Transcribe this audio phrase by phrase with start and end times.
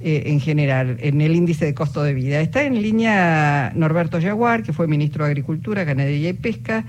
[0.00, 2.40] eh, en general, en el índice de costo de vida.
[2.40, 6.84] Está en línea Norberto Yaguar, que fue ministro de Agricultura, Ganadería y Pesca.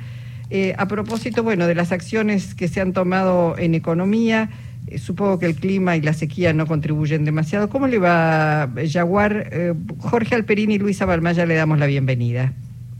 [0.51, 4.49] Eh, a propósito, bueno, de las acciones que se han tomado en economía,
[4.87, 7.69] eh, supongo que el clima y la sequía no contribuyen demasiado.
[7.69, 9.75] ¿Cómo le va, Yaguar?
[9.97, 12.53] Jorge Alperini y Luisa Balmaya le damos la bienvenida.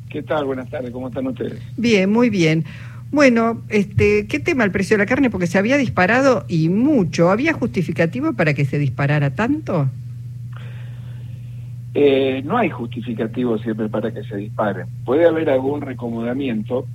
[0.10, 0.46] ¿Qué tal?
[0.46, 1.60] Buenas tardes, ¿cómo están ustedes?
[1.78, 2.66] Bien, muy bien.
[3.12, 5.32] Bueno, este, ¿qué tema el precio de la carne?
[5.32, 7.32] Porque se había disparado y mucho.
[7.32, 9.90] ¿Había justificativo para que se disparara tanto?
[11.96, 14.86] Eh, no hay justificativo siempre para que se disparen.
[15.06, 16.86] Puede haber algún recomodamiento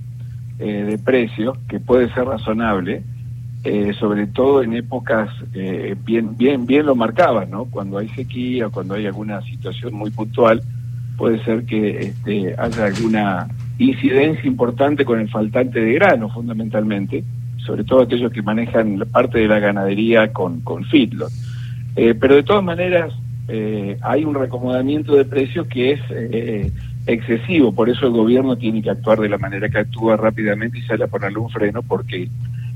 [0.57, 3.03] eh, de precios que puede ser razonable,
[3.65, 5.29] eh, sobre todo en épocas
[6.05, 7.65] bien, bien, bien lo marcaban, ¿no?
[7.65, 10.61] Cuando hay sequía, cuando hay alguna situación muy puntual,
[11.17, 17.23] puede ser que este, haya alguna incidencia importante con el faltante de grano, fundamentalmente,
[17.57, 21.31] sobre todo aquellos que manejan parte de la ganadería con, con feedlot.
[21.95, 23.13] pero de todas maneras,
[23.47, 26.71] eh, hay un recomodamiento de precios que es eh,
[27.05, 30.81] excesivo, por eso el gobierno tiene que actuar de la manera que actúa rápidamente y
[30.81, 32.27] sale a ponerle un freno porque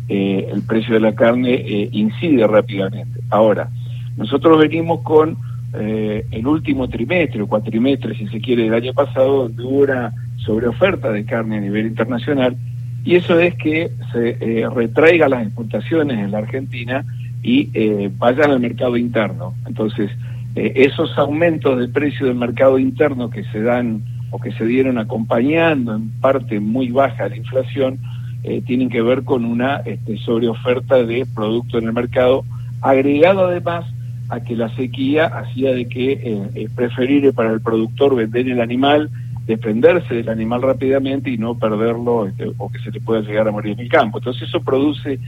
[0.07, 3.19] eh, el precio de la carne incide rápidamente.
[3.29, 3.69] Ahora,
[4.15, 5.37] nosotros venimos con
[5.71, 10.11] el último trimestre o cuatrimestre, si se quiere, del año pasado, donde hubo una
[10.45, 12.55] sobreoferta de carne a nivel internacional
[13.03, 17.05] y eso es que se retraiga las exportaciones en la Argentina
[17.41, 17.69] y
[18.17, 19.55] vayan al mercado interno.
[19.65, 20.11] Entonces,
[20.55, 24.97] eh, esos aumentos de precio del mercado interno que se dan o que se dieron
[24.97, 27.99] acompañando en parte muy baja la inflación,
[28.43, 32.43] eh, tienen que ver con una este, sobreoferta de producto en el mercado,
[32.81, 33.85] agregado además
[34.29, 38.61] a que la sequía hacía de que eh, es preferible para el productor vender el
[38.61, 39.09] animal,
[39.49, 43.51] desprenderse del animal rápidamente y no perderlo este, o que se le pueda llegar a
[43.51, 44.19] morir en el campo.
[44.19, 45.19] Entonces eso produce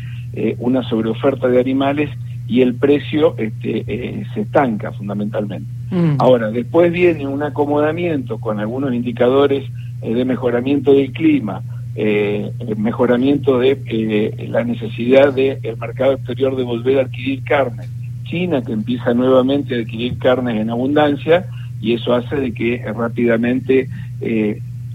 [0.60, 2.10] una sobreoferta de animales
[2.52, 5.72] y el precio este, eh, se estanca fundamentalmente.
[5.90, 6.16] Mm.
[6.20, 9.64] Ahora, después viene un acomodamiento con algunos indicadores
[10.02, 11.62] eh, de mejoramiento del clima,
[11.96, 17.86] eh, mejoramiento de la necesidad del mercado exterior de volver a adquirir carne.
[18.26, 21.46] China que empieza nuevamente a adquirir carnes en abundancia
[21.80, 23.88] y eso hace de que rápidamente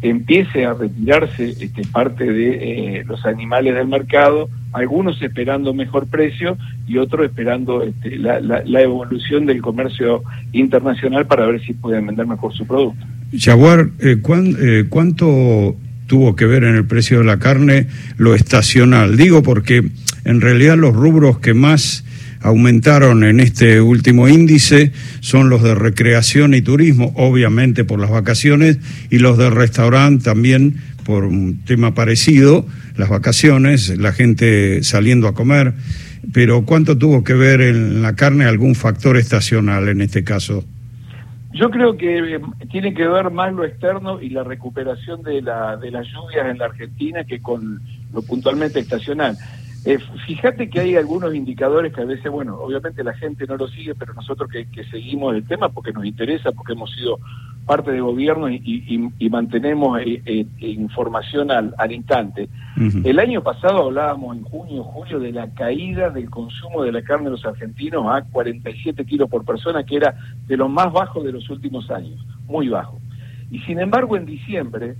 [0.02, 6.98] empiece a retirarse este, parte de los animales del mercado algunos esperando mejor precio y
[6.98, 10.22] otros esperando este, la, evolución del comercio
[10.52, 13.04] internacional para ver si pueden vender mejor su producto.
[13.36, 15.76] Jaguar, eh, eh, ¿cuánto
[16.06, 17.86] tuvo que ver en el precio de la carne
[18.18, 19.16] lo estacional?
[19.16, 19.82] Digo porque
[20.24, 22.04] en realidad los rubros que más
[22.40, 28.78] aumentaron en este último índice son los de recreación y turismo, obviamente por las vacaciones,
[29.10, 35.34] y los de restaurante también por un tema parecido, las vacaciones, la gente saliendo a
[35.34, 35.74] comer,
[36.32, 40.64] pero ¿cuánto tuvo que ver en la carne algún factor estacional en este caso?
[41.52, 45.76] Yo creo que eh, tiene que ver más lo externo y la recuperación de, la,
[45.76, 47.80] de las lluvias en la Argentina que con
[48.12, 49.36] lo puntualmente estacional.
[49.86, 53.68] Eh, fíjate que hay algunos indicadores que a veces, bueno, obviamente la gente no lo
[53.68, 57.20] sigue, pero nosotros que, seguimos el tema porque nos interesa, porque hemos sido
[57.64, 62.48] parte de gobierno y, mantenemos eh, eh, información al, instante.
[63.04, 67.26] El año pasado hablábamos en junio, julio de la caída del consumo de la carne
[67.26, 70.16] de los argentinos a 47 kilos por persona, que era
[70.48, 72.98] de los más bajos de los últimos años, muy bajo.
[73.52, 74.96] Y sin embargo, en diciembre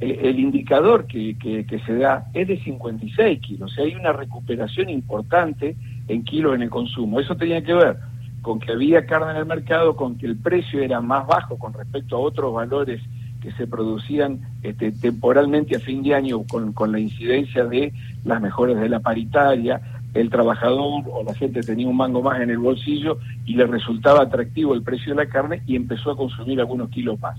[0.00, 4.90] el indicador que, que, se da es de 56 kilos, o sea, hay una recuperación
[4.90, 5.74] importante
[6.08, 7.18] en kilos en el consumo.
[7.18, 7.96] Eso tenía que ver
[8.42, 11.72] con que había carne en el mercado, con que el precio era más bajo con
[11.72, 13.00] respecto a otros valores
[13.40, 17.92] que se producían este, temporalmente a fin de año con, con la incidencia de
[18.24, 19.80] las mejoras de la paritaria,
[20.14, 24.22] el trabajador o la gente tenía un mango más en el bolsillo y le resultaba
[24.22, 27.38] atractivo el precio de la carne y empezó a consumir algunos kilos más.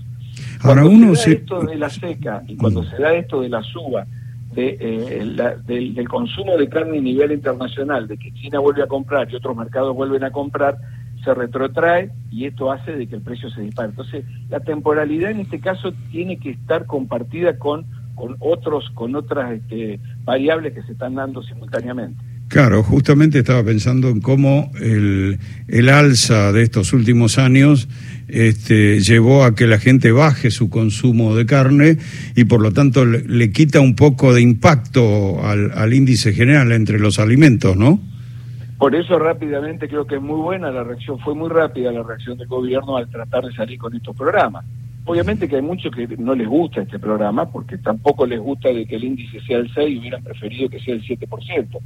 [0.62, 3.62] Ahora cuando se da esto de la seca y cuando se da esto de la
[3.62, 4.06] suba
[4.52, 9.30] de, eh, del, consumo de carne a nivel internacional, de que China vuelve a comprar
[9.30, 10.78] y otros mercados vuelven a comprar,
[11.22, 13.90] se retrotrae y esto hace de que el precio se dispare.
[13.90, 19.52] Entonces, la temporalidad en este caso tiene que estar compartida con, con otros, con otras
[19.52, 22.22] este, variables que se están dando simultáneamente.
[22.48, 27.88] Claro, justamente estaba pensando en cómo el, el alza de estos últimos años
[28.26, 31.98] este, llevó a que la gente baje su consumo de carne
[32.36, 36.98] y por lo tanto le, quita un poco de impacto al, al, índice general entre
[36.98, 38.00] los alimentos, ¿no?
[38.78, 42.38] Por eso rápidamente creo que es muy buena la reacción, fue muy rápida la reacción
[42.38, 44.64] del gobierno al tratar de salir con estos programas.
[45.08, 48.84] Obviamente que hay muchos que no les gusta este programa, porque tampoco les gusta de
[48.84, 51.78] que el índice sea el 6 y hubieran preferido que sea el 7%.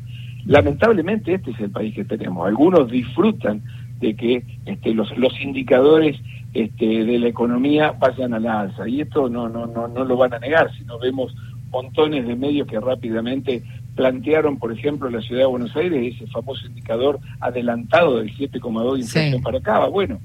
[0.47, 2.47] Lamentablemente este es el país que tenemos.
[2.47, 3.63] Algunos disfrutan
[4.01, 6.17] de que este, los, los indicadores
[6.55, 8.89] este, de la economía vayan a la alza.
[8.89, 11.35] Y esto no, no, no, no lo van a negar, si no vemos
[11.71, 13.63] montones de medios que rápidamente
[13.95, 19.01] plantearon, por ejemplo, la ciudad de Buenos Aires ese famoso indicador adelantado del 7,2 de
[19.01, 19.89] inflación para Cava.
[19.89, 20.21] Bueno,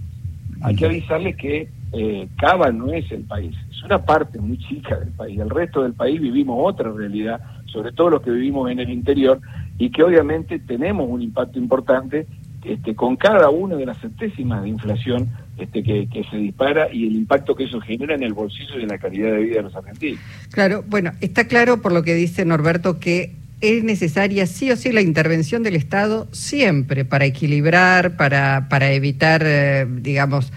[0.61, 4.97] hay que avisarles que eh, Cava no es el país, es una parte muy chica
[4.97, 5.39] del país.
[5.39, 9.39] El resto del país vivimos otra realidad, sobre todo los que vivimos en el interior,
[9.77, 12.25] y que obviamente tenemos un impacto importante
[12.63, 17.15] este, con cada una de las centésimas de inflación este, que, se dispara y el
[17.15, 19.75] impacto que eso genera en el bolsillo y en la calidad de vida de los
[19.75, 20.19] argentinos.
[20.51, 24.91] Claro, bueno, está claro por lo que dice Norberto que es necesaria sí o sí
[24.91, 30.51] la intervención del Estado siempre para equilibrar, para, para evitar, eh, digamos,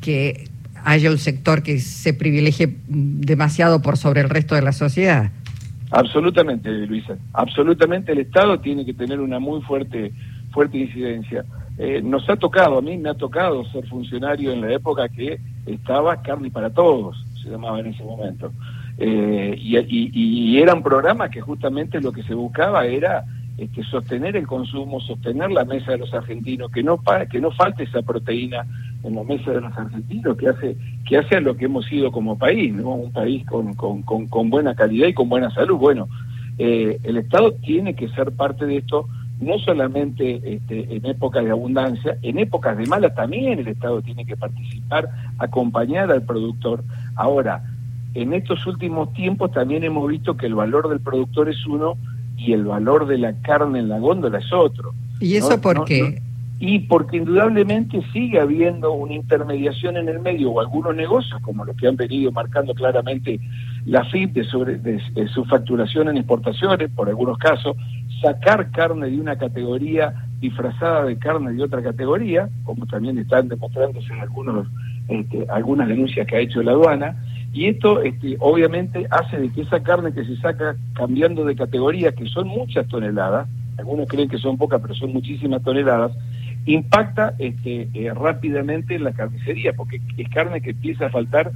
[0.00, 0.48] que
[0.84, 5.30] haya un sector que se privilegie demasiado por sobre el resto de la sociedad.
[5.94, 7.16] Absolutamente, Luisa.
[7.32, 10.12] Absolutamente el Estado tiene que tener una muy fuerte,
[10.50, 11.44] fuerte incidencia.
[11.78, 15.38] Eh, nos ha tocado, a mí me ha tocado ser funcionario en la época que
[15.66, 18.50] estaba Carne para Todos, se llamaba en ese momento.
[18.98, 23.24] Eh, y, y, eran programas que justamente lo que se buscaba era
[23.56, 27.00] este, sostener el consumo, sostener la mesa de los argentinos, que no
[27.30, 28.66] que no falte esa proteína
[29.04, 32.10] en la mesa de los argentinos, que hace que hace a lo que hemos sido
[32.10, 32.90] como país, ¿no?
[32.94, 35.76] un país con, con, con, buena calidad y con buena salud.
[35.76, 36.08] Bueno,
[36.58, 39.06] eh, el Estado tiene que ser parte de esto,
[39.40, 44.24] no solamente este, en épocas de abundancia, en épocas de mala también el Estado tiene
[44.24, 46.82] que participar, acompañar al productor.
[47.16, 47.62] Ahora,
[48.14, 51.96] en estos últimos tiempos también hemos visto que el valor del productor es uno
[52.38, 54.94] y el valor de la carne en la góndola es otro.
[55.20, 56.22] ¿Y eso por qué?
[56.66, 61.76] Y porque indudablemente sigue habiendo una intermediación en el medio o algunos negocios, como los
[61.76, 63.38] que han venido marcando claramente
[63.84, 67.76] la FIP de, sobre, de su facturación en exportaciones, por algunos casos,
[68.22, 74.10] sacar carne de una categoría disfrazada de carne de otra categoría, como también están demostrándose
[74.10, 74.66] en algunos,
[75.08, 77.22] este, algunas denuncias que ha hecho la aduana,
[77.52, 82.12] y esto este, obviamente hace de que esa carne que se saca cambiando de categoría,
[82.12, 86.12] que son muchas toneladas, algunos creen que son pocas, pero son muchísimas toneladas,
[86.66, 91.52] impacta este, eh, rápidamente en la carnicería, porque es carne que empieza a faltar,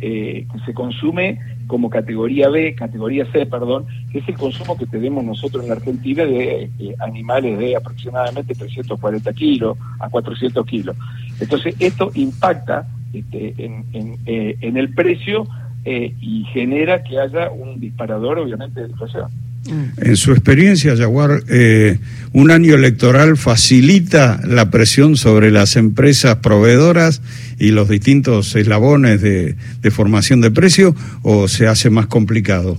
[0.00, 4.86] eh, que se consume como categoría B, categoría C, perdón, que es el consumo que
[4.86, 10.96] tenemos nosotros en la Argentina de eh, animales de aproximadamente 340 kilos a 400 kilos.
[11.40, 15.46] Entonces, esto impacta este, en, en, el precio
[15.84, 19.30] y genera que haya un disparador, obviamente, de inflación.
[19.98, 21.98] En su experiencia, Jaguar, eh,
[22.32, 27.20] ¿un año electoral facilita la presión sobre las empresas proveedoras
[27.58, 29.56] y los distintos eslabones de,
[29.90, 32.78] formación de precio o se hace más complicado?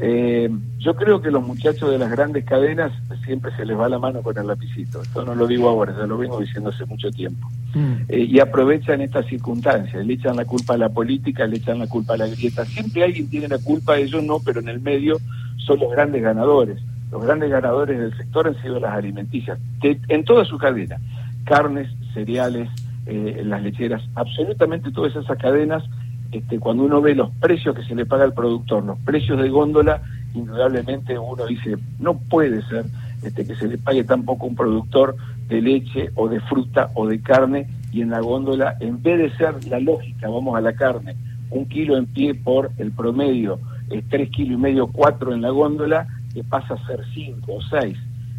[0.00, 0.48] Eh,
[0.88, 2.90] yo creo que los muchachos de las grandes cadenas
[3.22, 5.02] siempre se les va la mano con el lapicito.
[5.02, 7.46] Esto no lo digo ahora, ya lo vengo diciendo hace mucho tiempo.
[7.74, 7.92] Mm.
[8.08, 11.88] Eh, y aprovechan estas circunstancias, le echan la culpa a la política, le echan la
[11.88, 12.64] culpa a la grieta.
[12.64, 15.18] Siempre alguien tiene la culpa, ellos no, pero en el medio
[15.58, 16.80] son los grandes ganadores.
[17.12, 20.96] Los grandes ganadores del sector han sido las alimenticias, en toda su cadena.
[21.44, 22.70] Carnes, cereales,
[23.04, 25.84] eh, las lecheras, absolutamente todas esas cadenas
[26.32, 29.48] este, cuando uno ve los precios que se le paga al productor, los precios de
[29.48, 30.02] góndola,
[30.34, 32.86] indudablemente uno dice, no puede ser
[33.22, 35.16] este, que se le pague tan poco un productor
[35.48, 39.36] de leche o de fruta o de carne y en la góndola, en vez de
[39.36, 41.16] ser la lógica, vamos a la carne,
[41.50, 43.58] un kilo en pie por el promedio,
[43.90, 47.62] es tres kilos y medio, cuatro en la góndola, que pasa a ser cinco o
[47.62, 47.96] seis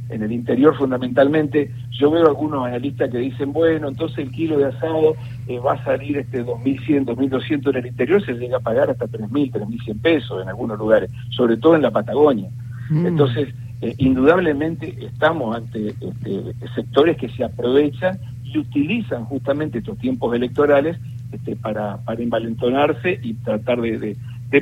[0.10, 4.66] en el interior fundamentalmente, yo veo algunos analistas que dicen, bueno, entonces el kilo de
[4.66, 5.16] asado
[5.48, 9.06] eh, va a salir este 2.100, 2.200 en el interior, se llega a pagar hasta
[9.06, 12.50] 3.000, 3.100 pesos en algunos lugares, sobre todo en la Patagonia.
[12.90, 13.06] Mm.
[13.06, 13.50] Entonces,
[13.82, 20.98] eh, indudablemente estamos ante este, sectores que se aprovechan y utilizan justamente estos tiempos electorales
[21.32, 24.18] este, para, para envalentonarse y tratar de, de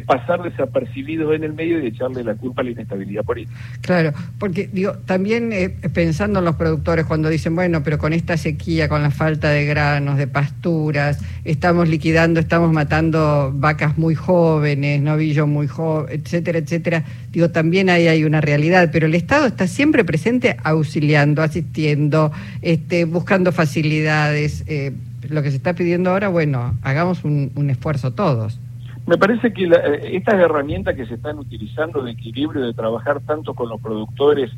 [0.05, 3.57] pasar desapercibidos en el medio y de echarle la culpa a la inestabilidad política.
[3.81, 8.35] Claro, porque digo, también eh, pensando en los productores cuando dicen, bueno, pero con esta
[8.35, 15.01] sequía, con la falta de granos, de pasturas, estamos liquidando, estamos matando vacas muy jóvenes,
[15.01, 17.05] novillos muy jóvenes, etcétera, etcétera.
[17.31, 23.05] Digo, también ahí hay una realidad, pero el Estado está siempre presente auxiliando, asistiendo, este,
[23.05, 24.65] buscando facilidades.
[24.67, 24.91] Eh,
[25.29, 28.59] lo que se está pidiendo ahora, bueno, hagamos un esfuerzo todos.
[29.07, 33.53] Me parece que eh, estas herramientas que se están utilizando de equilibrio, de trabajar tanto
[33.53, 34.51] con los productores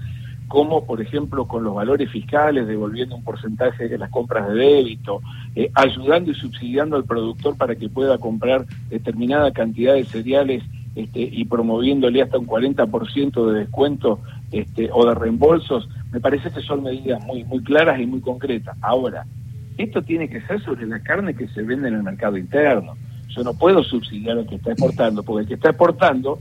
[0.47, 5.21] como, por ejemplo, con los valores fiscales, devolviendo un porcentaje de las compras de débito,
[5.55, 10.63] eh, ayudando y subsidiando al productor para que pueda comprar determinada cantidad de cereales
[10.95, 14.19] este, y promoviéndole hasta un 40% de descuento
[14.51, 18.75] este, o de reembolsos Me parece que son medidas muy, muy claras y muy concretas.
[18.81, 19.27] Ahora,
[19.77, 22.95] esto tiene que ser sobre la carne que se vende en el mercado interno.
[23.29, 26.39] Yo no puedo subsidiar al que está exportando, porque el que está exportando,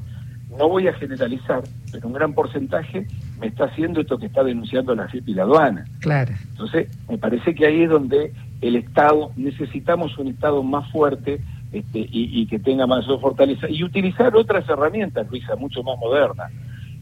[0.56, 3.06] no voy a generalizar, pero un gran porcentaje
[3.40, 5.84] me está haciendo esto que está denunciando la FIP y la aduana.
[6.00, 6.34] Claro.
[6.50, 11.40] Entonces, me parece que ahí es donde el Estado, necesitamos un Estado más fuerte
[11.72, 16.50] este, y, que tenga más fortaleza y utilizar otras herramientas, Luisa, mucho más modernas.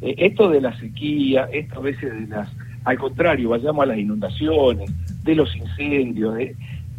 [0.02, 2.50] Eh, esto de la sequía, esto a veces de las,
[2.85, 4.90] al contrario, vayamos a las inundaciones,
[5.23, 6.35] de los incendios,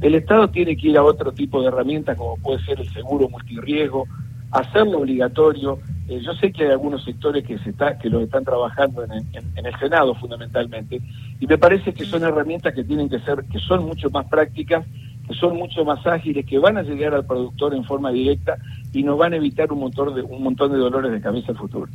[0.01, 3.29] el Estado tiene que ir a otro tipo de herramientas como puede ser el seguro
[3.29, 4.05] multirriesgo,
[4.51, 5.79] hacerlo obligatorio.
[6.07, 9.11] Eh, yo sé que hay algunos sectores que se está, que lo están trabajando en,
[9.11, 11.01] en, el Senado fundamentalmente,
[11.39, 14.85] y me parece que son herramientas que tienen que ser, que son mucho más prácticas,
[15.27, 18.57] que son mucho más ágiles, que van a llegar al productor en forma directa
[18.93, 21.57] y nos van a evitar un montón de, un montón de dolores de cabeza al
[21.57, 21.87] futuro.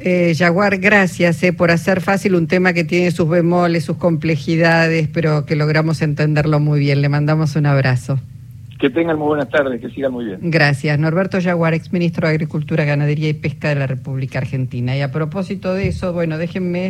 [0.00, 5.08] Eh, Jaguar, gracias eh, por hacer fácil un tema que tiene sus bemoles, sus complejidades,
[5.08, 7.02] pero que logramos entenderlo muy bien.
[7.02, 8.18] Le mandamos un abrazo.
[8.78, 10.38] Que tengan muy buenas tardes, que sigan muy bien.
[10.40, 10.96] Gracias.
[11.00, 14.96] Norberto Jaguar, exministro de Agricultura, Ganadería y Pesca de la República Argentina.
[14.96, 16.86] Y a propósito de eso, bueno, déjenme...